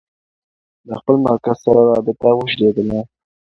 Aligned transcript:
د 0.87 0.89
خپل 0.99 1.15
مرکز 1.25 1.57
سره 1.65 1.81
رابطه 1.91 2.29
وشلېده. 2.35 2.99